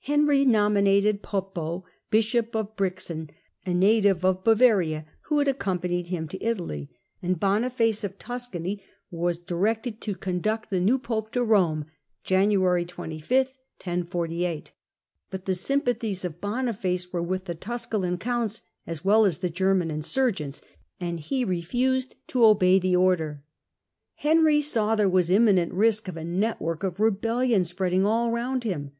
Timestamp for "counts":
18.18-18.60